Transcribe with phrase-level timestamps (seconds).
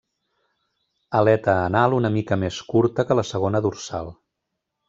[1.19, 4.15] Aleta anal una mica més curta que la segona dorsal.